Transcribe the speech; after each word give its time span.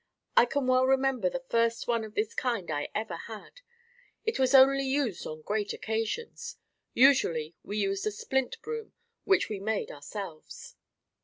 I 0.35 0.45
can 0.45 0.65
well 0.65 0.87
remember 0.87 1.29
the 1.29 1.45
first 1.47 1.87
one 1.87 2.03
of 2.03 2.15
this 2.15 2.33
kind 2.33 2.71
I 2.71 2.89
ever 2.95 3.17
had. 3.27 3.61
It 4.25 4.39
was 4.39 4.55
only 4.55 4.83
used 4.83 5.27
on 5.27 5.43
great 5.43 5.73
occasions. 5.73 6.57
Usually 6.95 7.53
we 7.61 7.77
used 7.77 8.07
a 8.07 8.11
splint 8.11 8.59
broom 8.63 8.93
which 9.25 9.47
we 9.47 9.59
made 9.59 9.91
ourselves. 9.91 10.75